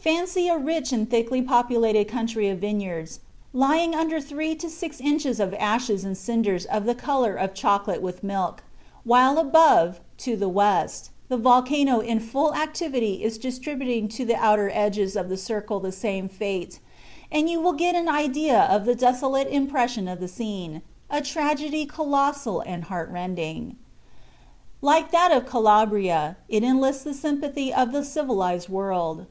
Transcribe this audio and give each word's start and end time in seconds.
Fancy 0.00 0.46
a 0.46 0.56
rich 0.56 0.92
and 0.92 1.10
thickly 1.10 1.42
populated 1.42 2.04
country 2.06 2.48
of 2.48 2.60
vineyards 2.60 3.18
lying 3.52 3.92
under 3.92 4.20
three 4.20 4.54
to 4.54 4.70
six 4.70 5.00
inches 5.00 5.40
of 5.40 5.52
ashes 5.54 6.04
and 6.04 6.16
cinders 6.16 6.64
of 6.66 6.84
the 6.84 6.94
color 6.94 7.34
of 7.34 7.54
chocolate 7.54 8.00
with 8.00 8.22
milk, 8.22 8.62
while 9.02 9.36
above, 9.36 9.98
to 10.18 10.36
the 10.36 10.48
west, 10.48 11.10
the 11.28 11.36
volcano 11.36 11.98
in 11.98 12.20
full 12.20 12.54
activity 12.54 13.24
is 13.24 13.36
distributing 13.36 14.06
to 14.06 14.24
the 14.24 14.36
outer 14.36 14.70
edges 14.72 15.16
of 15.16 15.28
the 15.28 15.36
circle 15.36 15.80
the 15.80 15.90
same 15.90 16.28
fate, 16.28 16.78
and 17.32 17.50
you 17.50 17.60
will 17.60 17.72
get 17.72 17.96
an 17.96 18.08
idea 18.08 18.60
of 18.70 18.84
the 18.84 18.94
desolate 18.94 19.48
impression 19.48 20.06
of 20.06 20.20
the 20.20 20.28
scene, 20.28 20.82
a 21.10 21.20
tragedy 21.20 21.84
colossal 21.84 22.60
and 22.60 22.84
heartrending. 22.84 23.74
Like 24.80 25.10
that 25.10 25.32
of 25.32 25.46
Calabria, 25.46 26.36
it 26.48 26.62
enlists 26.62 27.02
the 27.02 27.12
sympathy 27.12 27.72
of 27.74 27.90
the 27.90 28.04
civilized 28.04 28.68
world. 28.68 29.26